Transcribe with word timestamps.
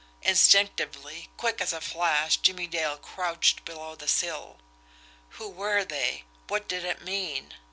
Instinctively, 0.23 1.29
quick 1.37 1.61
as 1.61 1.71
a 1.73 1.79
flash, 1.79 2.37
Jimmie 2.37 2.65
Dale 2.65 2.97
crouched 2.97 3.63
below 3.65 3.93
the 3.93 4.07
sill. 4.07 4.57
Who 5.37 5.47
were 5.47 5.85
they? 5.85 6.23
What 6.47 6.67
did 6.67 6.83
it 6.83 7.03
mean? 7.03 7.53